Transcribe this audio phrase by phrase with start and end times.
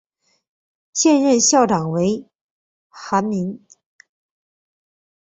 [0.93, 2.27] 现任校长为
[2.89, 3.63] 韩民。